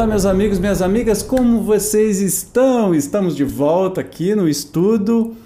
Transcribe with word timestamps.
Olá, 0.00 0.06
meus 0.06 0.24
amigos, 0.24 0.58
minhas 0.58 0.80
amigas, 0.80 1.22
como 1.22 1.60
vocês 1.60 2.22
estão? 2.22 2.94
Estamos 2.94 3.36
de 3.36 3.44
volta 3.44 4.00
aqui 4.00 4.34
no 4.34 4.48
estudo 4.48 5.36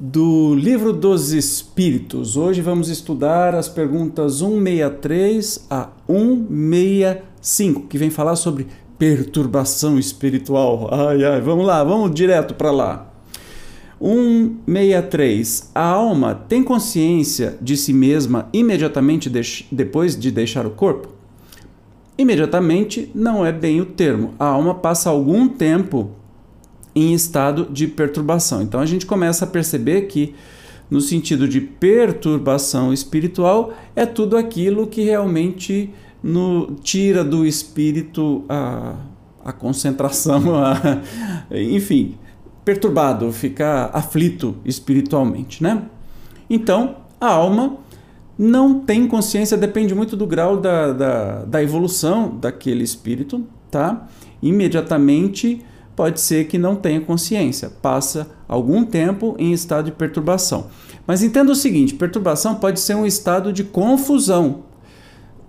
do 0.00 0.54
Livro 0.54 0.94
dos 0.94 1.32
Espíritos. 1.32 2.34
Hoje 2.34 2.62
vamos 2.62 2.88
estudar 2.88 3.54
as 3.54 3.68
perguntas 3.68 4.36
163 4.38 5.66
a 5.68 5.90
165, 6.06 7.82
que 7.82 7.98
vem 7.98 8.08
falar 8.08 8.36
sobre 8.36 8.68
perturbação 8.98 9.98
espiritual. 9.98 10.88
Ai, 10.90 11.22
ai, 11.22 11.42
vamos 11.42 11.66
lá, 11.66 11.84
vamos 11.84 12.14
direto 12.14 12.54
para 12.54 12.70
lá. 12.70 13.12
163. 14.00 15.70
A 15.74 15.84
alma 15.84 16.34
tem 16.34 16.62
consciência 16.62 17.58
de 17.60 17.76
si 17.76 17.92
mesma 17.92 18.48
imediatamente 18.54 19.28
de 19.28 19.66
depois 19.70 20.18
de 20.18 20.30
deixar 20.30 20.64
o 20.64 20.70
corpo? 20.70 21.17
Imediatamente 22.18 23.10
não 23.14 23.46
é 23.46 23.52
bem 23.52 23.80
o 23.80 23.86
termo. 23.86 24.34
A 24.40 24.46
alma 24.46 24.74
passa 24.74 25.08
algum 25.08 25.48
tempo 25.48 26.10
em 26.94 27.14
estado 27.14 27.68
de 27.70 27.86
perturbação. 27.86 28.60
Então 28.60 28.80
a 28.80 28.86
gente 28.86 29.06
começa 29.06 29.44
a 29.44 29.48
perceber 29.48 30.02
que, 30.02 30.34
no 30.90 31.00
sentido 31.00 31.46
de 31.46 31.60
perturbação 31.60 32.92
espiritual, 32.92 33.72
é 33.94 34.04
tudo 34.04 34.36
aquilo 34.36 34.88
que 34.88 35.02
realmente 35.02 35.94
no, 36.20 36.74
tira 36.82 37.22
do 37.22 37.46
espírito 37.46 38.44
a, 38.48 38.96
a 39.44 39.52
concentração, 39.52 40.56
a, 40.58 40.76
enfim, 41.52 42.16
perturbado, 42.64 43.32
ficar 43.32 43.90
aflito 43.92 44.56
espiritualmente, 44.64 45.62
né? 45.62 45.84
Então, 46.50 46.96
a 47.20 47.28
alma 47.28 47.76
não 48.38 48.78
tem 48.78 49.08
consciência, 49.08 49.56
depende 49.56 49.94
muito 49.96 50.16
do 50.16 50.24
grau 50.24 50.56
da, 50.58 50.92
da, 50.92 51.44
da 51.44 51.62
evolução 51.62 52.38
daquele 52.40 52.84
espírito, 52.84 53.44
tá? 53.68 54.06
Imediatamente 54.40 55.64
pode 55.96 56.20
ser 56.20 56.46
que 56.46 56.56
não 56.56 56.76
tenha 56.76 57.00
consciência, 57.00 57.68
passa 57.82 58.28
algum 58.46 58.84
tempo 58.84 59.34
em 59.36 59.52
estado 59.52 59.86
de 59.86 59.92
perturbação. 59.92 60.68
Mas 61.04 61.24
entenda 61.24 61.50
o 61.50 61.56
seguinte: 61.56 61.94
perturbação 61.94 62.54
pode 62.54 62.78
ser 62.78 62.94
um 62.94 63.04
estado 63.04 63.52
de 63.52 63.64
confusão. 63.64 64.62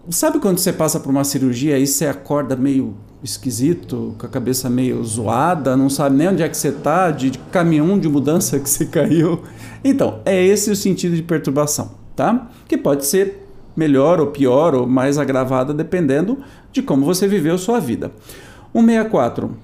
Sabe 0.09 0.40
quando 0.40 0.58
você 0.58 0.74
passa 0.74 1.00
por 1.00 1.12
uma 1.12 1.24
cirurgia 1.24 1.78
e 1.78 1.86
você 1.86 2.08
acorda 2.08 2.56
meio 2.56 2.96
esquisito, 3.22 4.16
com 4.18 4.26
a 4.26 4.30
cabeça 4.30 4.68
meio 4.68 5.03
zoada, 5.03 5.78
não 5.78 5.90
sabe 5.90 6.16
nem 6.16 6.30
onde 6.30 6.42
é 6.42 6.50
que 6.50 6.58
você 6.58 6.70
está, 6.70 7.12
de, 7.12 7.30
de 7.30 7.38
caminhão 7.38 8.00
de 8.00 8.09
mudança 8.09 8.58
que 8.59 8.68
você 8.68 8.88
caiu? 8.88 9.44
Então, 9.84 10.22
é 10.26 10.44
esse 10.44 10.72
o 10.72 10.76
sentido 10.76 11.16
de 11.16 11.22
perturbação 11.22 11.98
tá? 12.20 12.50
Que 12.67 12.78
pode 12.78 13.06
ser 13.06 13.48
melhor 13.78 14.20
ou 14.20 14.28
pior 14.28 14.75
ou 14.75 14.86
mais 14.86 15.17
agravada 15.17 15.73
dependendo 15.73 16.39
de 16.70 16.81
como 16.81 17.06
você 17.06 17.30
viveu 17.30 17.58
sua 17.58 17.80
vida. 17.80 18.12
164. 18.73 19.56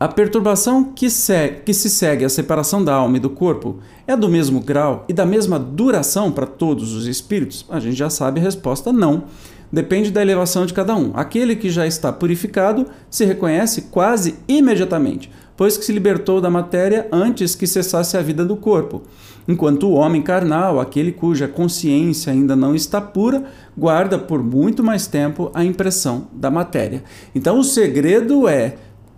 A 0.00 0.08
perturbação 0.08 0.84
que, 0.84 1.10
se, 1.10 1.48
que 1.66 1.74
se 1.74 1.90
segue 1.90 2.24
à 2.24 2.30
separação 2.30 2.82
da 2.82 2.94
alma 2.94 3.18
e 3.18 3.20
do 3.20 3.28
corpo 3.28 3.76
é 4.06 4.16
do 4.16 4.30
mesmo 4.30 4.58
grau 4.58 5.04
e 5.06 5.12
da 5.12 5.26
mesma 5.26 5.58
duração 5.58 6.32
para 6.32 6.46
todos 6.46 6.94
os 6.94 7.06
espíritos? 7.06 7.66
A 7.68 7.78
gente 7.78 7.96
já 7.96 8.08
sabe 8.08 8.40
a 8.40 8.42
resposta 8.42 8.90
não. 8.90 9.24
Depende 9.70 10.10
da 10.10 10.22
elevação 10.22 10.64
de 10.64 10.72
cada 10.72 10.96
um. 10.96 11.12
Aquele 11.12 11.54
que 11.54 11.68
já 11.68 11.86
está 11.86 12.10
purificado 12.10 12.86
se 13.10 13.26
reconhece 13.26 13.82
quase 13.82 14.36
imediatamente, 14.48 15.30
pois 15.54 15.76
que 15.76 15.84
se 15.84 15.92
libertou 15.92 16.40
da 16.40 16.48
matéria 16.48 17.06
antes 17.12 17.54
que 17.54 17.66
cessasse 17.66 18.16
a 18.16 18.22
vida 18.22 18.46
do 18.46 18.56
corpo. 18.56 19.02
Enquanto 19.50 19.88
o 19.88 19.94
homem 19.94 20.22
carnal, 20.22 20.78
aquele 20.78 21.10
cuja 21.10 21.48
consciência 21.48 22.32
ainda 22.32 22.54
não 22.54 22.72
está 22.72 23.00
pura, 23.00 23.42
guarda 23.76 24.16
por 24.16 24.42
muito 24.42 24.82
mais 24.84 25.08
tempo 25.08 25.50
a 25.52 25.64
impressão 25.64 26.28
da 26.32 26.50
matéria. 26.52 27.02
Então 27.34 27.58
o 27.58 27.64
segredo 27.64 28.46
é 28.46 28.76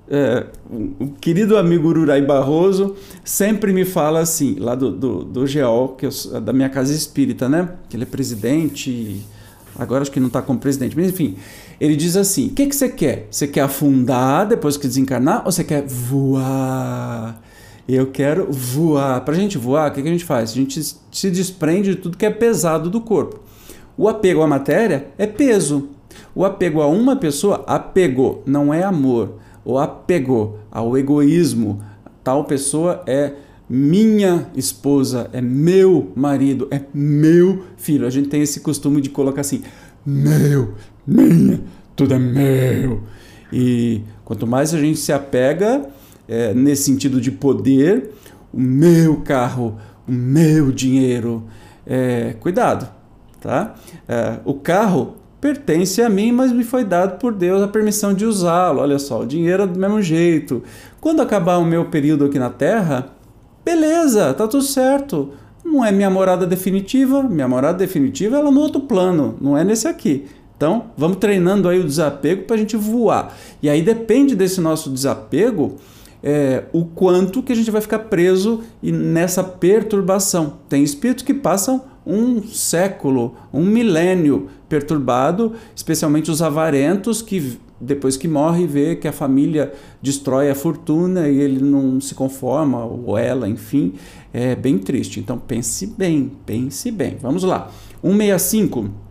é, 0.09 0.47
o 1.00 1.09
querido 1.21 1.56
amigo 1.56 1.88
Ururai 1.88 2.21
Barroso 2.21 2.97
sempre 3.25 3.72
me 3.72 3.84
fala 3.84 4.21
assim, 4.21 4.56
lá 4.59 4.75
do, 4.75 4.91
do, 4.91 5.25
do 5.25 5.47
GEOL, 5.47 5.91
que 5.91 6.06
eu, 6.06 6.10
da 6.41 6.53
minha 6.53 6.69
casa 6.69 6.92
espírita, 6.92 7.48
né? 7.48 7.69
Que 7.88 7.97
ele 7.97 8.03
é 8.03 8.06
presidente, 8.06 9.22
agora 9.78 10.03
acho 10.03 10.10
que 10.10 10.21
não 10.21 10.26
está 10.26 10.42
como 10.42 10.59
presidente, 10.59 10.97
mas 10.97 11.09
enfim, 11.09 11.37
ele 11.81 11.97
diz 11.97 12.16
assim: 12.16 12.48
o 12.48 12.50
que, 12.50 12.66
que 12.66 12.76
você 12.76 12.88
quer? 12.88 13.26
Você 13.31 13.47
quer 13.47 13.62
afundar 13.62 14.47
depois 14.47 14.76
que 14.76 14.87
desencarnar 14.87 15.42
ou 15.44 15.53
você 15.53 15.65
quer 15.65 15.87
voar? 15.87 17.41
Eu 17.88 18.06
quero 18.06 18.50
voar. 18.50 19.20
Para 19.22 19.34
a 19.34 19.37
gente 19.37 19.59
voar, 19.59 19.91
o 19.91 19.94
que, 19.94 20.03
que 20.03 20.09
a 20.09 20.12
gente 20.12 20.25
faz? 20.25 20.50
A 20.50 20.54
gente 20.54 20.81
se 20.81 21.31
desprende 21.31 21.91
de 21.91 21.97
tudo 21.97 22.16
que 22.16 22.26
é 22.26 22.31
pesado 22.31 22.88
do 22.88 23.00
corpo. 23.00 23.41
O 23.97 24.09
apego 24.09 24.43
à 24.43 24.47
matéria 24.47 25.09
é 25.19 25.26
peso. 25.26 25.88
O 26.34 26.44
apego 26.44 26.81
a 26.81 26.87
uma 26.87 27.16
pessoa, 27.16 27.65
apego, 27.66 28.42
não 28.47 28.72
é 28.72 28.82
amor. 28.82 29.34
O 29.65 29.78
apego 29.78 30.59
ao 30.71 30.97
egoísmo, 30.97 31.82
tal 32.25 32.44
pessoa 32.44 33.03
é 33.06 33.32
minha 33.69 34.48
esposa, 34.54 35.31
é 35.32 35.41
meu 35.41 36.12
marido, 36.15 36.69
é 36.71 36.81
meu 36.92 37.65
filho. 37.76 38.06
A 38.06 38.10
gente 38.10 38.28
tem 38.28 38.42
esse 38.42 38.60
costume 38.60 39.00
de 39.00 39.10
colocar 39.10 39.41
assim: 39.42 39.62
meu, 40.04 40.75
minha, 41.06 41.60
tudo 41.94 42.15
é 42.15 42.19
meu. 42.19 43.03
E 43.53 44.03
quanto 44.25 44.47
mais 44.47 44.75
a 44.75 44.78
gente 44.78 44.98
se 44.98 45.12
apega 45.12 45.87
é, 46.32 46.54
nesse 46.54 46.84
sentido 46.84 47.20
de 47.20 47.31
poder, 47.31 48.10
o 48.50 48.59
meu 48.59 49.16
carro, 49.16 49.76
o 50.09 50.12
meu 50.12 50.72
dinheiro, 50.72 51.44
é, 51.87 52.34
cuidado, 52.41 52.88
tá? 53.38 53.75
É, 54.09 54.38
o 54.42 54.54
carro 54.54 55.16
pertence 55.38 56.00
a 56.00 56.09
mim, 56.09 56.32
mas 56.32 56.50
me 56.50 56.65
foi 56.65 56.84
dado 56.84 57.19
por 57.19 57.34
Deus 57.34 57.60
a 57.60 57.69
permissão 57.69 58.15
de 58.15 58.25
usá-lo. 58.25 58.81
Olha 58.81 58.98
só, 58.98 59.21
o 59.21 59.26
dinheiro 59.26 59.65
é 59.65 59.66
do 59.66 59.78
mesmo 59.78 60.00
jeito. 60.00 60.62
Quando 61.03 61.21
acabar 61.21 61.59
o 61.59 61.66
meu 61.66 61.84
período 61.87 62.25
aqui 62.25 62.38
na 62.38 62.48
Terra, 62.48 63.09
beleza, 63.62 64.32
tá 64.32 64.48
tudo 64.48 64.62
certo. 64.62 65.32
Não 65.62 65.84
é 65.84 65.92
minha 65.92 66.09
morada 66.09 66.47
definitiva, 66.47 67.22
minha 67.22 67.47
morada 67.47 67.76
definitiva 67.76 68.37
é 68.37 68.41
ela 68.41 68.50
no 68.50 68.60
outro 68.60 68.81
plano, 68.81 69.37
não 69.38 69.59
é 69.59 69.65
nesse 69.65 69.87
aqui. 69.87 70.25
Então, 70.56 70.87
vamos 70.97 71.19
treinando 71.19 71.69
aí 71.69 71.78
o 71.78 71.84
desapego 71.84 72.44
para 72.44 72.56
a 72.56 72.59
gente 72.59 72.76
voar. 72.76 73.37
E 73.62 73.69
aí 73.69 73.82
depende 73.82 74.34
desse 74.34 74.62
nosso 74.62 74.88
desapego 74.88 75.76
é, 76.22 76.65
o 76.72 76.84
quanto 76.84 77.43
que 77.43 77.53
a 77.53 77.56
gente 77.56 77.71
vai 77.71 77.81
ficar 77.81 78.00
preso 78.00 78.60
nessa 78.83 79.43
perturbação. 79.43 80.59
Tem 80.69 80.83
espíritos 80.83 81.25
que 81.25 81.34
passam 81.34 81.84
um 82.06 82.43
século, 82.43 83.34
um 83.53 83.65
milênio 83.65 84.49
perturbado, 84.69 85.53
especialmente 85.75 86.31
os 86.31 86.43
avarentos 86.43 87.22
que 87.22 87.59
depois 87.81 88.16
que 88.16 88.28
morre 88.28 88.65
vê 88.65 88.94
que 88.94 89.09
a 89.09 89.12
família 89.12 89.72
destrói 90.00 90.49
a 90.49 90.55
fortuna 90.55 91.28
e 91.28 91.41
ele 91.41 91.60
não 91.62 92.00
se 92.00 92.15
conforma 92.15 92.84
ou 92.84 93.19
ela, 93.19 93.49
enfim, 93.49 93.94
é 94.33 94.54
bem 94.54 94.78
triste. 94.78 95.19
Então 95.19 95.37
pense 95.37 95.87
bem, 95.87 96.31
pense 96.47 96.91
bem. 96.93 97.16
Vamos 97.21 97.43
lá. 97.43 97.71
165 98.00 99.03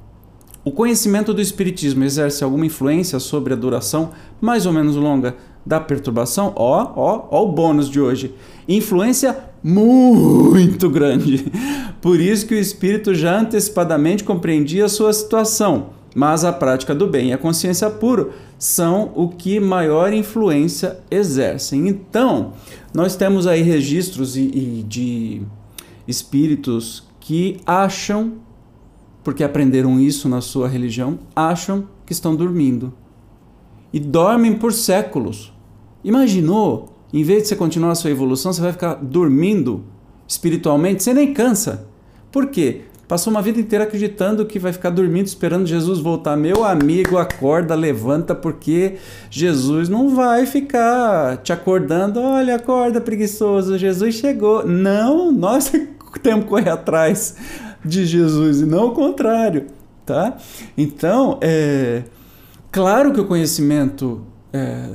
o 0.64 0.72
conhecimento 0.72 1.34
do 1.34 1.42
Espiritismo 1.42 2.04
exerce 2.04 2.44
alguma 2.44 2.68
influência 2.68 3.18
sobre 3.18 3.52
a 3.52 3.56
duração 3.56 4.12
mais 4.40 4.68
ou 4.68 4.72
menos 4.72 4.96
longa 4.96 5.36
da 5.66 5.80
perturbação? 5.80 6.54
Ó, 6.56 6.92
ó, 6.96 7.28
ó 7.30 7.44
o 7.44 7.52
bônus 7.52 7.90
de 7.90 8.00
hoje. 8.00 8.34
Influência 8.68 9.38
muito 9.64 10.90
grande. 10.90 11.46
Por 12.02 12.20
isso 12.20 12.46
que 12.48 12.56
o 12.56 12.60
espírito 12.60 13.14
já 13.14 13.40
antecipadamente 13.40 14.24
compreendia 14.24 14.86
a 14.86 14.90
sua 14.90 15.14
situação. 15.14 15.90
Mas 16.14 16.44
a 16.44 16.52
prática 16.52 16.94
do 16.94 17.08
bem 17.08 17.30
e 17.30 17.34
a 17.34 17.38
consciência 17.38 17.90
pura 17.90 18.30
são 18.60 19.12
o 19.16 19.30
que 19.30 19.60
maior 19.60 20.12
influência 20.12 21.00
exercem. 21.10 21.88
Então, 21.88 22.54
nós 22.94 23.16
temos 23.16 23.48
aí 23.48 23.62
registros 23.62 24.36
e, 24.36 24.42
e 24.42 24.86
de 24.88 25.42
espíritos 26.08 27.04
que 27.20 27.58
acham 27.66 28.34
porque 29.24 29.44
aprenderam 29.44 30.00
isso 30.00 30.28
na 30.28 30.42
sua 30.42 30.68
religião, 30.68 31.20
acham 31.36 31.88
que 32.06 32.14
estão 32.14 32.36
dormindo. 32.36 32.94
E 33.94 34.00
dormem 34.00 34.54
por 34.54 34.74
séculos. 34.74 35.54
Imaginou? 36.04 36.92
Em 37.14 37.24
vez 37.24 37.44
de 37.44 37.50
você 37.50 37.56
continuar 37.56 37.92
a 37.92 37.96
sua 37.96 38.10
evolução, 38.10 38.54
você 38.54 38.62
vai 38.62 38.72
ficar 38.72 38.96
dormindo 38.96 39.84
espiritualmente, 40.28 41.04
você 41.04 41.14
nem 41.14 41.34
cansa. 41.34 41.86
Por 42.32 42.48
quê? 42.48 42.82
Passou 43.12 43.30
uma 43.30 43.42
vida 43.42 43.60
inteira 43.60 43.84
acreditando 43.84 44.46
que 44.46 44.58
vai 44.58 44.72
ficar 44.72 44.90
dormindo 44.90 45.28
esperando 45.28 45.68
Jesus 45.68 46.00
voltar. 46.00 46.38
Meu 46.38 46.64
amigo, 46.64 47.18
acorda, 47.18 47.76
levanta, 47.76 48.34
porque 48.34 48.96
Jesus 49.30 49.90
não 49.90 50.16
vai 50.16 50.46
ficar 50.46 51.36
te 51.44 51.52
acordando. 51.52 52.22
Olha, 52.22 52.56
acorda, 52.56 53.02
preguiçoso, 53.02 53.78
Jesus 53.78 54.16
chegou. 54.16 54.66
Não, 54.66 55.30
nós 55.30 55.70
temos 56.24 56.46
que 56.46 56.50
correr 56.50 56.70
atrás 56.70 57.36
de 57.84 58.06
Jesus 58.06 58.62
e 58.62 58.66
não 58.66 58.88
o 58.88 58.92
contrário, 58.92 59.68
tá? 60.06 60.38
Então, 60.78 61.38
é 61.42 62.04
claro 62.72 63.14
que 63.14 63.20
o 63.20 63.26
conhecimento 63.26 64.22
é, 64.54 64.90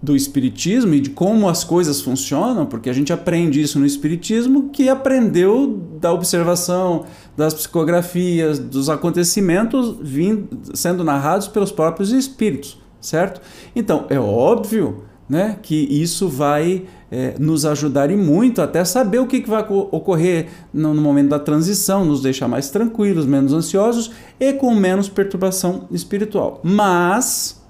do 0.00 0.16
Espiritismo 0.16 0.94
e 0.94 1.00
de 1.00 1.10
como 1.10 1.48
as 1.48 1.64
coisas 1.64 2.00
funcionam, 2.00 2.66
porque 2.66 2.88
a 2.88 2.92
gente 2.92 3.12
aprende 3.12 3.60
isso 3.60 3.78
no 3.78 3.86
Espiritismo, 3.86 4.70
que 4.70 4.88
aprendeu 4.88 5.80
da 6.00 6.12
observação, 6.12 7.04
das 7.36 7.52
psicografias, 7.54 8.58
dos 8.58 8.88
acontecimentos 8.88 9.96
vindo, 10.00 10.48
sendo 10.74 11.04
narrados 11.04 11.48
pelos 11.48 11.70
próprios 11.70 12.10
espíritos. 12.12 12.78
certo? 13.00 13.40
Então, 13.74 14.06
é 14.08 14.18
óbvio 14.18 15.04
né, 15.32 15.56
que 15.62 15.74
isso 15.74 16.28
vai 16.28 16.84
é, 17.10 17.34
nos 17.38 17.64
ajudar 17.64 18.10
e 18.10 18.16
muito 18.18 18.60
até 18.60 18.84
saber 18.84 19.18
o 19.18 19.26
que, 19.26 19.40
que 19.40 19.48
vai 19.48 19.64
ocorrer 19.66 20.48
no, 20.74 20.92
no, 20.92 21.00
momento 21.00 21.30
da 21.30 21.38
transição, 21.38 22.04
nos 22.04 22.20
deixar 22.20 22.48
mais 22.48 22.68
tranquilos, 22.68 23.24
menos 23.24 23.54
ansiosos 23.54 24.10
e 24.38 24.52
com 24.52 24.74
menos 24.74 25.08
perturbação 25.08 25.88
espiritual. 25.90 26.60
Mas, 26.62 27.64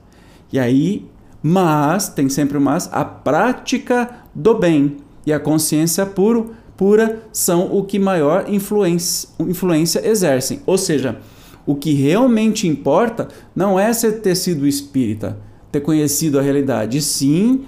e 0.53 0.59
aí, 0.59 1.07
mas, 1.41 2.09
tem 2.09 2.29
sempre 2.29 2.59
o 2.59 2.61
mas, 2.61 2.91
a 2.91 3.05
prática 3.05 4.11
do 4.35 4.59
bem 4.59 4.97
e 5.25 5.33
a 5.33 5.39
consciência 5.39 6.05
puro, 6.05 6.57
pura 6.77 7.23
são 7.33 7.73
o 7.73 7.85
que 7.85 7.97
maior 7.97 8.47
influência, 8.49 9.29
influência 9.39 10.05
exercem. 10.05 10.63
Ou 10.67 10.77
seja, 10.77 11.21
o 11.65 11.77
que 11.77 11.93
realmente 11.93 12.67
importa 12.67 13.29
não 13.55 13.79
é 13.79 13.93
ser 13.93 14.21
ter 14.21 14.35
sido 14.35 14.67
espírita, 14.67 15.39
ter 15.73 15.81
conhecido 15.81 16.39
a 16.39 16.43
realidade, 16.43 17.01
sim, 17.01 17.65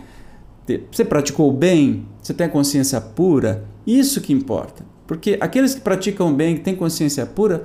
ter, 0.66 0.86
você 0.92 1.04
praticou 1.04 1.50
bem, 1.50 2.06
você 2.22 2.34
tem 2.34 2.46
a 2.46 2.50
consciência 2.50 3.00
pura, 3.00 3.64
isso 3.86 4.20
que 4.20 4.32
importa. 4.32 4.84
Porque 5.06 5.38
aqueles 5.40 5.74
que 5.74 5.80
praticam 5.80 6.32
bem, 6.32 6.54
que 6.54 6.60
têm 6.60 6.76
consciência 6.76 7.24
pura, 7.26 7.64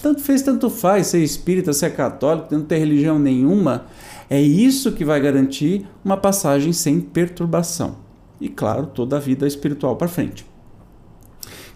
tanto 0.00 0.22
fez, 0.22 0.42
tanto 0.42 0.70
faz 0.70 1.08
ser 1.08 1.22
espírita, 1.22 1.72
ser 1.72 1.94
católico, 1.94 2.54
não 2.54 2.62
ter 2.62 2.78
religião 2.78 3.18
nenhuma, 3.18 3.86
é 4.30 4.40
isso 4.40 4.92
que 4.92 5.04
vai 5.04 5.20
garantir 5.20 5.86
uma 6.04 6.16
passagem 6.16 6.72
sem 6.72 7.00
perturbação. 7.00 7.96
E 8.40 8.48
claro, 8.48 8.86
toda 8.86 9.16
a 9.16 9.20
vida 9.20 9.46
espiritual 9.46 9.96
para 9.96 10.08
frente. 10.08 10.46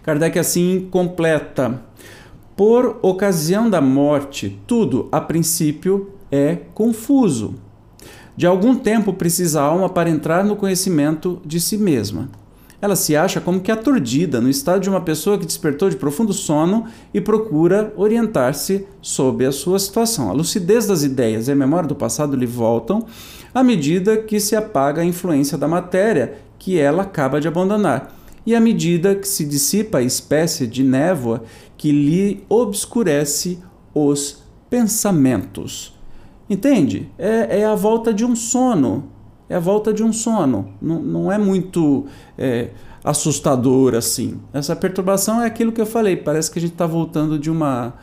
Kardec 0.03 0.37
assim 0.37 0.87
completa: 0.91 1.81
por 2.55 2.99
ocasião 3.01 3.69
da 3.69 3.81
morte, 3.81 4.59
tudo 4.67 5.07
a 5.11 5.19
princípio 5.19 6.13
é 6.31 6.55
confuso. 6.73 7.55
De 8.35 8.47
algum 8.47 8.75
tempo 8.75 9.13
precisa 9.13 9.61
a 9.61 9.65
alma 9.65 9.89
para 9.89 10.09
entrar 10.09 10.43
no 10.43 10.55
conhecimento 10.55 11.41
de 11.45 11.59
si 11.59 11.77
mesma. 11.77 12.29
Ela 12.81 12.95
se 12.95 13.15
acha 13.15 13.39
como 13.39 13.59
que 13.59 13.71
aturdida, 13.71 14.41
no 14.41 14.49
estado 14.49 14.81
de 14.81 14.89
uma 14.89 15.01
pessoa 15.01 15.37
que 15.37 15.45
despertou 15.45 15.87
de 15.87 15.95
profundo 15.95 16.33
sono 16.33 16.87
e 17.13 17.21
procura 17.21 17.93
orientar-se 17.95 18.87
sobre 18.99 19.45
a 19.45 19.51
sua 19.51 19.77
situação. 19.77 20.29
A 20.29 20.33
lucidez 20.33 20.87
das 20.87 21.03
ideias 21.03 21.47
e 21.47 21.51
a 21.51 21.55
memória 21.55 21.87
do 21.87 21.95
passado 21.95 22.35
lhe 22.35 22.47
voltam 22.47 23.05
à 23.53 23.63
medida 23.63 24.17
que 24.17 24.39
se 24.39 24.55
apaga 24.55 25.01
a 25.01 25.05
influência 25.05 25.57
da 25.57 25.67
matéria 25.67 26.39
que 26.57 26.79
ela 26.79 27.03
acaba 27.03 27.39
de 27.39 27.47
abandonar, 27.47 28.15
e 28.45 28.55
à 28.55 28.59
medida 28.59 29.13
que 29.15 29.27
se 29.27 29.45
dissipa 29.45 29.99
a 29.99 30.03
espécie 30.03 30.65
de 30.65 30.83
névoa 30.83 31.43
que 31.77 31.91
lhe 31.91 32.43
obscurece 32.49 33.59
os 33.93 34.43
pensamentos. 34.69 36.00
Entende? 36.51 37.09
É, 37.17 37.61
é 37.61 37.65
a 37.65 37.75
volta 37.75 38.13
de 38.13 38.25
um 38.25 38.35
sono. 38.35 39.05
É 39.47 39.55
a 39.55 39.59
volta 39.59 39.93
de 39.93 40.03
um 40.03 40.11
sono. 40.11 40.73
Não, 40.81 41.01
não 41.01 41.31
é 41.31 41.37
muito 41.37 42.07
é, 42.37 42.71
assustador 43.01 43.95
assim. 43.95 44.37
Essa 44.51 44.75
perturbação 44.75 45.41
é 45.41 45.45
aquilo 45.45 45.71
que 45.71 45.79
eu 45.79 45.85
falei. 45.85 46.17
Parece 46.17 46.51
que 46.51 46.59
a 46.59 46.61
gente 46.61 46.73
está 46.73 46.85
voltando 46.85 47.39
de 47.39 47.49
uma, 47.49 47.93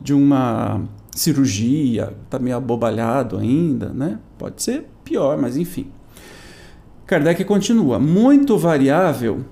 de 0.00 0.14
uma 0.14 0.80
cirurgia, 1.14 2.14
está 2.24 2.38
meio 2.38 2.56
abobalhado 2.56 3.36
ainda, 3.36 3.90
né? 3.90 4.18
Pode 4.38 4.62
ser 4.62 4.86
pior, 5.04 5.36
mas 5.36 5.58
enfim. 5.58 5.88
Kardec 7.06 7.44
continua: 7.44 7.98
muito 7.98 8.56
variável 8.56 9.44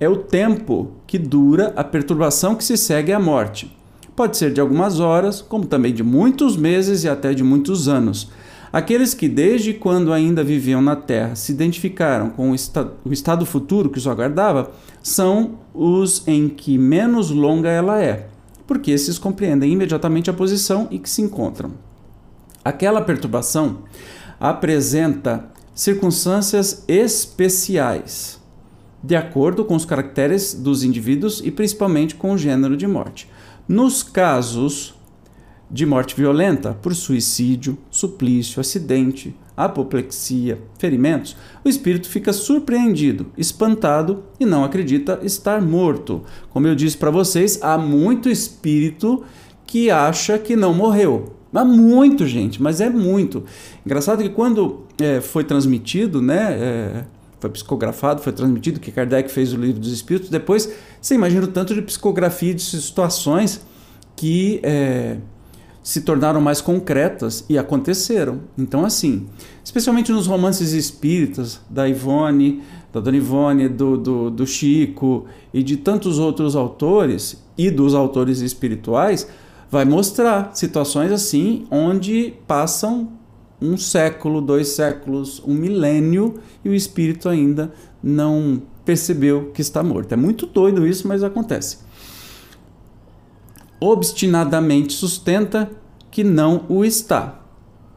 é 0.00 0.08
o 0.08 0.16
tempo 0.16 0.90
que 1.06 1.20
dura 1.20 1.72
a 1.76 1.84
perturbação 1.84 2.56
que 2.56 2.64
se 2.64 2.76
segue 2.76 3.12
à 3.12 3.20
morte. 3.20 3.79
Pode 4.20 4.36
ser 4.36 4.52
de 4.52 4.60
algumas 4.60 5.00
horas, 5.00 5.40
como 5.40 5.64
também 5.64 5.94
de 5.94 6.02
muitos 6.02 6.54
meses 6.54 7.04
e 7.04 7.08
até 7.08 7.32
de 7.32 7.42
muitos 7.42 7.88
anos. 7.88 8.30
Aqueles 8.70 9.14
que, 9.14 9.26
desde 9.26 9.72
quando 9.72 10.12
ainda 10.12 10.44
viviam 10.44 10.82
na 10.82 10.94
Terra, 10.94 11.34
se 11.34 11.52
identificaram 11.52 12.28
com 12.28 12.50
o, 12.50 12.54
esta 12.54 12.92
o 13.02 13.14
estado 13.14 13.46
futuro 13.46 13.88
que 13.88 13.96
os 13.96 14.06
aguardava, 14.06 14.72
são 15.02 15.60
os 15.72 16.28
em 16.28 16.50
que 16.50 16.76
menos 16.76 17.30
longa 17.30 17.70
ela 17.70 17.98
é, 17.98 18.28
porque 18.66 18.90
esses 18.90 19.18
compreendem 19.18 19.72
imediatamente 19.72 20.28
a 20.28 20.34
posição 20.34 20.86
em 20.90 20.98
que 20.98 21.08
se 21.08 21.22
encontram. 21.22 21.70
Aquela 22.62 23.00
perturbação 23.00 23.84
apresenta 24.38 25.46
circunstâncias 25.74 26.84
especiais, 26.86 28.38
de 29.02 29.16
acordo 29.16 29.64
com 29.64 29.74
os 29.74 29.86
caracteres 29.86 30.52
dos 30.52 30.84
indivíduos 30.84 31.40
e 31.42 31.50
principalmente 31.50 32.14
com 32.14 32.32
o 32.32 32.36
gênero 32.36 32.76
de 32.76 32.86
morte. 32.86 33.26
Nos 33.70 34.02
casos 34.02 34.96
de 35.70 35.86
morte 35.86 36.16
violenta, 36.16 36.72
por 36.72 36.92
suicídio, 36.92 37.78
suplício, 37.88 38.60
acidente, 38.60 39.32
apoplexia, 39.56 40.60
ferimentos, 40.76 41.36
o 41.64 41.68
espírito 41.68 42.08
fica 42.08 42.32
surpreendido, 42.32 43.26
espantado 43.38 44.24
e 44.40 44.44
não 44.44 44.64
acredita 44.64 45.20
estar 45.22 45.62
morto. 45.62 46.24
Como 46.50 46.66
eu 46.66 46.74
disse 46.74 46.96
para 46.96 47.12
vocês, 47.12 47.62
há 47.62 47.78
muito 47.78 48.28
espírito 48.28 49.22
que 49.64 49.88
acha 49.88 50.36
que 50.36 50.56
não 50.56 50.74
morreu. 50.74 51.36
Há 51.54 51.64
muito, 51.64 52.26
gente, 52.26 52.60
mas 52.60 52.80
é 52.80 52.90
muito. 52.90 53.44
Engraçado 53.86 54.20
que 54.20 54.30
quando 54.30 54.84
é, 55.00 55.20
foi 55.20 55.44
transmitido, 55.44 56.20
né? 56.20 56.54
É, 56.54 57.04
foi 57.40 57.50
psicografado, 57.50 58.20
foi 58.20 58.32
transmitido, 58.32 58.78
que 58.78 58.92
Kardec 58.92 59.30
fez 59.30 59.52
o 59.52 59.56
livro 59.56 59.80
dos 59.80 59.92
Espíritos. 59.92 60.28
Depois, 60.28 60.70
você 61.00 61.14
imagina 61.14 61.44
o 61.44 61.48
tanto 61.48 61.74
de 61.74 61.80
psicografia 61.82 62.54
de 62.54 62.62
situações 62.62 63.64
que 64.14 64.60
é, 64.62 65.16
se 65.82 66.02
tornaram 66.02 66.40
mais 66.40 66.60
concretas 66.60 67.44
e 67.48 67.56
aconteceram. 67.56 68.40
Então, 68.58 68.84
assim, 68.84 69.26
especialmente 69.64 70.12
nos 70.12 70.26
romances 70.26 70.72
espíritas 70.72 71.60
da 71.70 71.88
Ivone, 71.88 72.62
da 72.92 73.00
Dona 73.00 73.16
Ivone, 73.16 73.68
do, 73.68 73.96
do, 73.96 74.30
do 74.30 74.46
Chico 74.46 75.24
e 75.54 75.62
de 75.62 75.78
tantos 75.78 76.18
outros 76.18 76.54
autores 76.54 77.42
e 77.56 77.70
dos 77.70 77.94
autores 77.94 78.40
espirituais, 78.40 79.26
vai 79.70 79.84
mostrar 79.84 80.50
situações 80.54 81.12
assim 81.12 81.66
onde 81.70 82.34
passam 82.46 83.19
um 83.60 83.76
século, 83.76 84.40
dois 84.40 84.68
séculos, 84.68 85.42
um 85.46 85.54
milênio 85.54 86.40
e 86.64 86.68
o 86.68 86.74
espírito 86.74 87.28
ainda 87.28 87.72
não 88.02 88.62
percebeu 88.84 89.50
que 89.52 89.60
está 89.60 89.82
morto. 89.82 90.12
É 90.12 90.16
muito 90.16 90.46
doido 90.46 90.86
isso, 90.86 91.06
mas 91.06 91.22
acontece. 91.22 91.78
Obstinadamente 93.80 94.92
sustenta 94.92 95.70
que 96.10 96.24
não 96.24 96.64
o 96.68 96.84
está. 96.84 97.40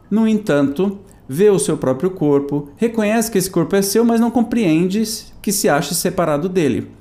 No 0.10 0.27
entanto, 0.27 1.00
vê 1.27 1.50
o 1.50 1.60
seu 1.60 1.77
próprio 1.77 2.12
corpo, 2.12 2.70
reconhece 2.75 3.32
que 3.32 3.38
esse 3.38 3.50
corpo 3.50 3.75
é 3.75 3.82
seu, 3.82 4.05
mas 4.05 4.20
não 4.20 4.29
compreende 4.29 5.03
que 5.41 5.51
se 5.51 5.67
ache 5.67 5.96
separado 5.96 6.48
dele. 6.48 6.91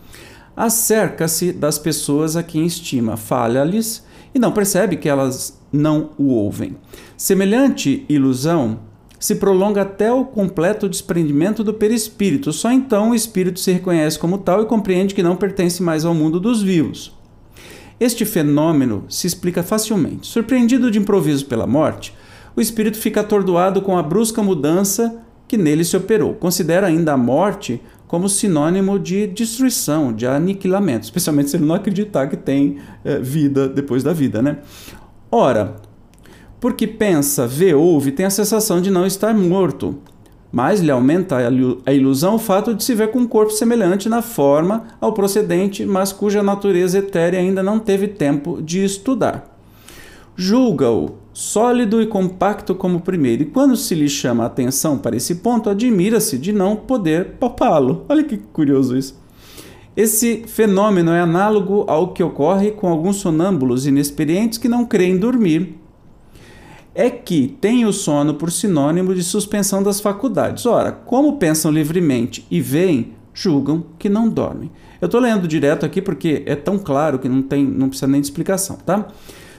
Acerca-se 0.56 1.52
das 1.52 1.78
pessoas 1.78 2.36
a 2.36 2.42
quem 2.42 2.64
estima, 2.66 3.16
falha-lhes 3.16 4.04
e 4.34 4.38
não 4.38 4.52
percebe 4.52 4.96
que 4.96 5.08
elas 5.08 5.61
não 5.72 6.10
o 6.18 6.28
ouvem. 6.28 6.76
Semelhante 7.16 8.04
ilusão 8.08 8.80
se 9.18 9.36
prolonga 9.36 9.82
até 9.82 10.12
o 10.12 10.24
completo 10.24 10.88
desprendimento 10.88 11.62
do 11.62 11.72
perispírito. 11.72 12.52
Só 12.52 12.72
então 12.72 13.10
o 13.10 13.14
espírito 13.14 13.60
se 13.60 13.70
reconhece 13.70 14.18
como 14.18 14.36
tal 14.36 14.62
e 14.62 14.66
compreende 14.66 15.14
que 15.14 15.22
não 15.22 15.36
pertence 15.36 15.80
mais 15.80 16.04
ao 16.04 16.12
mundo 16.12 16.40
dos 16.40 16.60
vivos. 16.60 17.16
Este 18.00 18.24
fenômeno 18.24 19.04
se 19.08 19.28
explica 19.28 19.62
facilmente. 19.62 20.26
Surpreendido 20.26 20.90
de 20.90 20.98
improviso 20.98 21.46
pela 21.46 21.68
morte, 21.68 22.12
o 22.56 22.60
espírito 22.60 22.98
fica 22.98 23.20
atordoado 23.20 23.80
com 23.80 23.96
a 23.96 24.02
brusca 24.02 24.42
mudança 24.42 25.22
que 25.46 25.56
nele 25.56 25.84
se 25.84 25.96
operou. 25.96 26.34
Considera 26.34 26.88
ainda 26.88 27.12
a 27.12 27.16
morte 27.16 27.80
como 28.08 28.28
sinônimo 28.28 28.98
de 28.98 29.26
destruição, 29.28 30.12
de 30.12 30.26
aniquilamento, 30.26 31.04
especialmente 31.04 31.50
se 31.50 31.56
ele 31.56 31.64
não 31.64 31.74
acreditar 31.76 32.26
que 32.26 32.36
tem 32.36 32.78
é, 33.04 33.18
vida 33.18 33.68
depois 33.68 34.02
da 34.02 34.12
vida, 34.12 34.42
né? 34.42 34.58
Ora, 35.34 35.76
porque 36.60 36.86
pensa, 36.86 37.46
vê, 37.46 37.72
ouve, 37.72 38.12
tem 38.12 38.26
a 38.26 38.30
sensação 38.30 38.82
de 38.82 38.90
não 38.90 39.06
estar 39.06 39.32
morto, 39.32 39.96
mas 40.52 40.80
lhe 40.80 40.90
aumenta 40.90 41.38
a 41.86 41.92
ilusão 41.94 42.34
o 42.34 42.38
fato 42.38 42.74
de 42.74 42.84
se 42.84 42.94
ver 42.94 43.10
com 43.10 43.20
um 43.20 43.26
corpo 43.26 43.50
semelhante 43.50 44.10
na 44.10 44.20
forma 44.20 44.84
ao 45.00 45.14
procedente, 45.14 45.86
mas 45.86 46.12
cuja 46.12 46.42
natureza 46.42 46.98
etérea 46.98 47.40
ainda 47.40 47.62
não 47.62 47.78
teve 47.78 48.08
tempo 48.08 48.60
de 48.60 48.84
estudar. 48.84 49.58
Julga-o 50.36 51.14
sólido 51.32 52.02
e 52.02 52.06
compacto 52.06 52.74
como 52.74 52.98
o 52.98 53.00
primeiro, 53.00 53.42
e 53.42 53.46
quando 53.46 53.74
se 53.74 53.94
lhe 53.94 54.10
chama 54.10 54.44
a 54.44 54.48
atenção 54.48 54.98
para 54.98 55.16
esse 55.16 55.36
ponto, 55.36 55.70
admira-se 55.70 56.36
de 56.36 56.52
não 56.52 56.76
poder 56.76 57.36
palpá-lo. 57.40 58.04
Olha 58.06 58.22
que 58.22 58.36
curioso 58.36 58.98
isso. 58.98 59.18
Esse 59.96 60.44
fenômeno 60.46 61.12
é 61.12 61.20
análogo 61.20 61.84
ao 61.86 62.14
que 62.14 62.22
ocorre 62.22 62.70
com 62.70 62.88
alguns 62.88 63.16
sonâmbulos 63.16 63.86
inexperientes 63.86 64.58
que 64.58 64.68
não 64.68 64.86
creem 64.86 65.18
dormir. 65.18 65.78
É 66.94 67.10
que 67.10 67.56
têm 67.60 67.84
o 67.84 67.92
sono 67.92 68.34
por 68.34 68.50
sinônimo 68.50 69.14
de 69.14 69.22
suspensão 69.22 69.82
das 69.82 70.00
faculdades. 70.00 70.64
Ora, 70.64 70.92
como 70.92 71.36
pensam 71.36 71.70
livremente 71.70 72.46
e 72.50 72.60
veem, 72.60 73.12
julgam 73.34 73.84
que 73.98 74.08
não 74.08 74.28
dormem. 74.28 74.70
Eu 75.00 75.06
estou 75.06 75.20
lendo 75.20 75.48
direto 75.48 75.84
aqui 75.84 76.00
porque 76.00 76.42
é 76.46 76.54
tão 76.54 76.78
claro 76.78 77.18
que 77.18 77.28
não, 77.28 77.42
tem, 77.42 77.64
não 77.64 77.88
precisa 77.88 78.06
nem 78.06 78.20
de 78.20 78.26
explicação, 78.26 78.76
tá? 78.76 79.08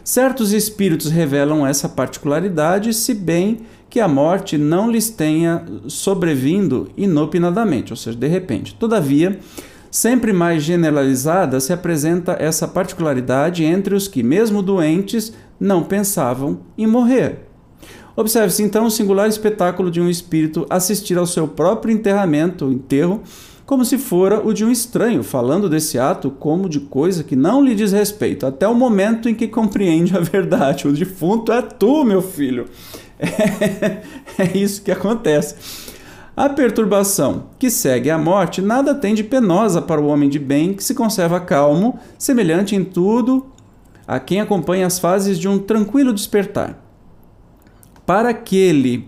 Certos 0.04 0.52
espíritos 0.52 1.10
revelam 1.10 1.66
essa 1.66 1.88
particularidade, 1.88 2.94
se 2.94 3.14
bem 3.14 3.60
que 3.90 4.00
a 4.00 4.08
morte 4.08 4.58
não 4.58 4.92
lhes 4.92 5.10
tenha 5.10 5.64
sobrevindo 5.88 6.90
inopinadamente, 6.98 7.94
ou 7.94 7.98
seja, 7.98 8.18
de 8.18 8.28
repente. 8.28 8.76
Todavia, 8.76 9.40
sempre 9.94 10.34
mais 10.34 10.64
generalizada 10.64 11.60
se 11.60 11.72
apresenta 11.72 12.36
essa 12.40 12.68
particularidade 12.68 13.64
entre 13.64 13.94
os 13.94 14.08
que, 14.08 14.24
mesmo 14.24 14.64
doentes, 14.64 15.32
não 15.60 15.84
pensavam 15.84 16.62
em 16.76 16.88
morrer. 16.88 17.42
Observe-se 18.16 18.64
então 18.64 18.88
o 18.88 18.92
singular 18.92 19.30
espetáculo 19.30 19.92
de 19.92 20.02
um 20.02 20.10
espírito 20.10 20.66
assistir 20.68 21.16
ao 21.16 21.28
seu 21.28 21.48
próprio 21.48 21.94
enterramento, 21.94 22.72
enterro, 22.72 23.22
como 23.68 23.86
se 23.86 24.00
fora 24.00 24.44
o 24.44 24.52
de 24.52 24.66
um 24.66 24.72
estranho, 24.72 25.22
falando 25.22 25.70
desse 25.70 26.00
ato 26.00 26.32
como 26.32 26.68
de 26.68 26.80
coisa 26.80 27.24
que 27.24 27.36
não 27.36 27.64
lhe 27.64 27.76
diz 27.76 27.92
respeito, 27.92 28.48
até 28.48 28.68
o 28.68 28.74
momento 28.74 29.30
em 29.30 29.36
que 29.36 29.48
compreende 29.48 30.18
a 30.18 30.20
verdade. 30.20 30.88
O 30.88 30.92
defunto 30.92 31.52
é 31.52 31.62
tu, 31.62 32.04
meu 32.04 32.24
filho. 32.24 32.66
É, 33.20 34.02
é 34.42 34.58
isso 34.58 34.82
que 34.82 34.92
acontece. 34.92 35.93
A 36.36 36.50
perturbação 36.50 37.50
que 37.60 37.70
segue 37.70 38.10
a 38.10 38.18
morte 38.18 38.60
nada 38.60 38.96
tem 38.96 39.14
de 39.14 39.24
penosa 39.24 39.80
para 39.80 40.02
o 40.02 40.08
homem 40.08 40.28
de 40.28 40.40
bem 40.40 40.74
que 40.74 40.84
se 40.84 40.96
conserva 40.96 41.40
calmo, 41.40 42.00
semelhante 42.18 42.76
em 42.76 42.84
tudo 42.84 43.46
a 44.08 44.20
quem 44.20 44.42
acompanha 44.42 44.88
as 44.88 44.98
fases 44.98 45.38
de 45.38 45.48
um 45.48 45.60
tranquilo 45.60 46.12
despertar. 46.12 46.84
Para 48.04 48.30
aquele 48.30 49.08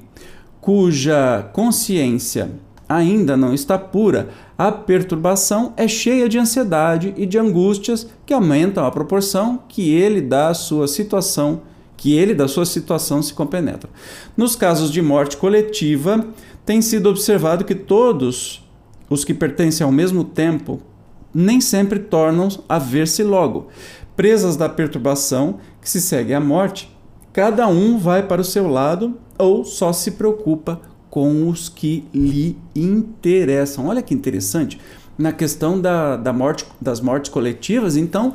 cuja 0.61 1.49
consciência 1.51 2.51
ainda 2.87 3.35
não 3.35 3.55
está 3.55 3.77
pura, 3.77 4.29
a 4.55 4.71
perturbação 4.71 5.73
é 5.75 5.87
cheia 5.87 6.29
de 6.29 6.37
ansiedade 6.37 7.11
e 7.17 7.25
de 7.25 7.39
angústias 7.39 8.07
que 8.23 8.35
aumentam 8.35 8.85
a 8.85 8.91
proporção 8.91 9.63
que 9.67 9.91
ele 9.91 10.21
dá 10.21 10.49
à 10.49 10.53
sua 10.53 10.87
situação, 10.87 11.61
que 11.97 12.15
ele 12.17 12.33
da 12.33 12.47
sua 12.47 12.65
situação 12.65 13.21
se 13.21 13.33
compenetra. 13.33 13.89
Nos 14.35 14.55
casos 14.55 14.91
de 14.91 15.01
morte 15.01 15.37
coletiva, 15.37 16.25
tem 16.65 16.81
sido 16.81 17.09
observado 17.09 17.63
que 17.63 17.75
todos 17.75 18.63
os 19.09 19.23
que 19.23 19.33
pertencem 19.33 19.85
ao 19.85 19.91
mesmo 19.91 20.23
tempo 20.23 20.81
nem 21.33 21.59
sempre 21.59 21.99
tornam 21.99 22.47
a 22.67 22.79
ver-se 22.79 23.23
logo. 23.23 23.67
Presas 24.15 24.55
da 24.55 24.69
perturbação 24.69 25.59
que 25.81 25.89
se 25.89 26.01
segue 26.01 26.33
à 26.33 26.39
morte, 26.39 26.89
cada 27.33 27.67
um 27.67 27.97
vai 27.97 28.23
para 28.23 28.41
o 28.41 28.45
seu 28.45 28.67
lado 28.67 29.17
ou 29.37 29.65
só 29.65 29.91
se 29.91 30.11
preocupa 30.11 30.81
com 31.09 31.47
os 31.49 31.69
que 31.69 32.05
lhe 32.13 32.57
interessam. 32.75 33.87
Olha 33.87 34.01
que 34.01 34.13
interessante, 34.13 34.79
na 35.17 35.31
questão 35.31 35.79
da, 35.79 36.17
da 36.17 36.33
morte, 36.33 36.65
das 36.81 36.99
mortes 36.99 37.29
coletivas, 37.31 37.95
então 37.95 38.33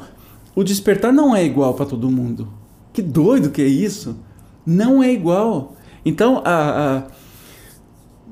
o 0.55 0.63
despertar 0.63 1.13
não 1.13 1.35
é 1.35 1.45
igual 1.45 1.75
para 1.75 1.87
todo 1.87 2.11
mundo. 2.11 2.60
Que 2.93 3.03
doido 3.03 3.51
que 3.51 3.63
é 3.63 3.67
isso! 3.67 4.17
Não 4.65 5.03
é 5.03 5.13
igual. 5.13 5.77
Então, 6.05 6.43
a, 6.45 6.99
a, 6.99 7.03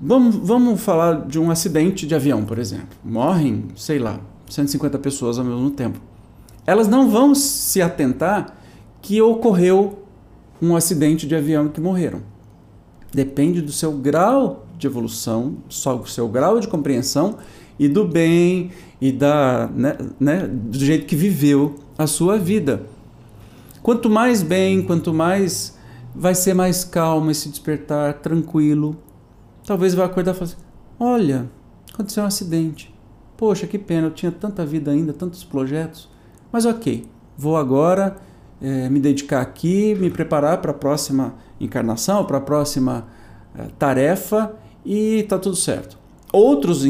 vamos, 0.00 0.36
vamos 0.36 0.80
falar 0.80 1.26
de 1.26 1.38
um 1.38 1.50
acidente 1.50 2.06
de 2.06 2.14
avião, 2.14 2.44
por 2.44 2.58
exemplo. 2.58 2.96
Morrem, 3.04 3.66
sei 3.76 3.98
lá, 3.98 4.20
150 4.48 4.98
pessoas 4.98 5.38
ao 5.38 5.44
mesmo 5.44 5.70
tempo. 5.70 6.00
Elas 6.66 6.86
não 6.86 7.08
vão 7.08 7.34
se 7.34 7.80
atentar 7.80 8.56
que 9.00 9.20
ocorreu 9.22 10.02
um 10.60 10.76
acidente 10.76 11.26
de 11.26 11.34
avião 11.34 11.68
que 11.68 11.80
morreram 11.80 12.20
depende 13.12 13.60
do 13.60 13.72
seu 13.72 13.92
grau 13.92 14.66
de 14.78 14.86
evolução, 14.86 15.56
do 15.66 16.08
seu 16.08 16.28
grau 16.28 16.60
de 16.60 16.68
compreensão 16.68 17.36
e 17.78 17.88
do 17.88 18.04
bem 18.04 18.70
e 19.00 19.10
da, 19.10 19.68
né, 19.74 19.96
né, 20.20 20.46
do 20.46 20.78
jeito 20.78 21.06
que 21.06 21.16
viveu 21.16 21.76
a 21.96 22.06
sua 22.06 22.38
vida. 22.38 22.82
Quanto 23.88 24.10
mais 24.10 24.42
bem, 24.42 24.82
quanto 24.82 25.14
mais 25.14 25.78
vai 26.14 26.34
ser 26.34 26.52
mais 26.52 26.84
calmo 26.84 27.30
esse 27.30 27.48
despertar, 27.48 28.18
tranquilo. 28.18 28.94
Talvez 29.66 29.94
vai 29.94 30.04
acordar 30.04 30.32
e 30.32 30.34
falar 30.34 30.44
assim, 30.44 30.62
olha, 31.00 31.50
aconteceu 31.90 32.22
um 32.22 32.26
acidente. 32.26 32.94
Poxa, 33.34 33.66
que 33.66 33.78
pena, 33.78 34.08
eu 34.08 34.10
tinha 34.10 34.30
tanta 34.30 34.66
vida 34.66 34.90
ainda, 34.90 35.14
tantos 35.14 35.42
projetos. 35.42 36.06
Mas 36.52 36.66
ok, 36.66 37.06
vou 37.34 37.56
agora 37.56 38.18
é, 38.60 38.90
me 38.90 39.00
dedicar 39.00 39.40
aqui, 39.40 39.94
me 39.94 40.10
preparar 40.10 40.60
para 40.60 40.72
a 40.72 40.74
próxima 40.74 41.36
encarnação, 41.58 42.26
para 42.26 42.36
a 42.36 42.42
próxima 42.42 43.06
é, 43.54 43.68
tarefa 43.78 44.52
e 44.84 45.20
está 45.20 45.38
tudo 45.38 45.56
certo. 45.56 45.96
Outros, 46.30 46.84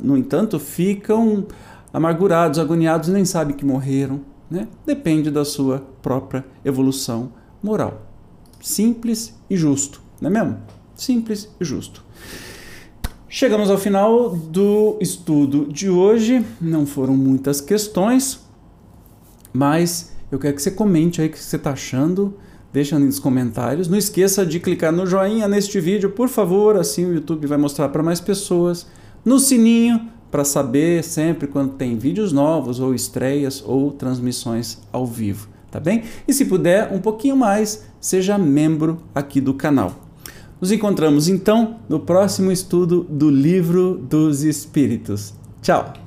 no 0.00 0.16
entanto, 0.16 0.60
ficam 0.60 1.44
amargurados, 1.92 2.60
agoniados, 2.60 3.08
nem 3.08 3.24
sabem 3.24 3.56
que 3.56 3.64
morreram. 3.64 4.35
Né? 4.50 4.68
Depende 4.84 5.30
da 5.30 5.44
sua 5.44 5.84
própria 6.00 6.44
evolução 6.64 7.32
moral. 7.62 8.06
Simples 8.60 9.34
e 9.50 9.56
justo, 9.56 10.00
não 10.20 10.30
é 10.30 10.32
mesmo? 10.32 10.58
Simples 10.94 11.48
e 11.60 11.64
justo. 11.64 12.04
Chegamos 13.28 13.70
ao 13.70 13.76
final 13.76 14.30
do 14.30 14.96
estudo 15.00 15.66
de 15.70 15.90
hoje. 15.90 16.44
Não 16.60 16.86
foram 16.86 17.16
muitas 17.16 17.60
questões, 17.60 18.40
mas 19.52 20.12
eu 20.30 20.38
quero 20.38 20.54
que 20.54 20.62
você 20.62 20.70
comente 20.70 21.20
aí 21.20 21.28
o 21.28 21.30
que 21.30 21.38
você 21.38 21.56
está 21.56 21.72
achando. 21.72 22.38
Deixa 22.72 22.98
nos 22.98 23.18
comentários. 23.18 23.88
Não 23.88 23.98
esqueça 23.98 24.44
de 24.44 24.60
clicar 24.60 24.92
no 24.92 25.06
joinha 25.06 25.48
neste 25.48 25.80
vídeo, 25.80 26.10
por 26.10 26.28
favor, 26.28 26.76
assim 26.76 27.04
o 27.04 27.14
YouTube 27.14 27.46
vai 27.46 27.58
mostrar 27.58 27.88
para 27.88 28.02
mais 28.02 28.20
pessoas. 28.20 28.86
No 29.24 29.38
sininho 29.38 30.08
para 30.36 30.44
saber 30.44 31.02
sempre 31.02 31.46
quando 31.46 31.72
tem 31.76 31.96
vídeos 31.96 32.30
novos 32.30 32.78
ou 32.78 32.94
estreias 32.94 33.64
ou 33.66 33.90
transmissões 33.90 34.78
ao 34.92 35.06
vivo, 35.06 35.48
tá 35.70 35.80
bem? 35.80 36.02
E 36.28 36.34
se 36.34 36.44
puder, 36.44 36.92
um 36.92 36.98
pouquinho 36.98 37.34
mais, 37.34 37.86
seja 37.98 38.36
membro 38.36 38.98
aqui 39.14 39.40
do 39.40 39.54
canal. 39.54 39.94
Nos 40.60 40.70
encontramos 40.70 41.26
então 41.26 41.76
no 41.88 42.00
próximo 42.00 42.52
estudo 42.52 43.06
do 43.08 43.30
Livro 43.30 43.94
dos 43.94 44.42
Espíritos. 44.42 45.32
Tchau! 45.62 46.05